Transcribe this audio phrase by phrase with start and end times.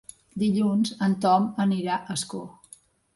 [0.43, 2.41] Dilluns en Tom anirà a Ascó.